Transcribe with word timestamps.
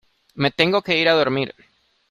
me 0.33 0.49
tengo 0.49 0.81
que 0.81 0.97
ir 0.97 1.07
a 1.09 1.13
dormir. 1.13 1.53